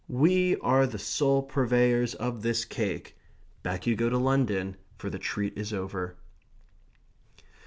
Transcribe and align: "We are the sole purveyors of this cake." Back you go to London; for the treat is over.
"We 0.09 0.55
are 0.61 0.87
the 0.87 0.97
sole 0.97 1.43
purveyors 1.43 2.15
of 2.15 2.41
this 2.41 2.65
cake." 2.65 3.19
Back 3.61 3.85
you 3.85 3.95
go 3.95 4.09
to 4.09 4.17
London; 4.17 4.77
for 4.97 5.11
the 5.11 5.19
treat 5.19 5.55
is 5.55 5.71
over. 5.73 6.17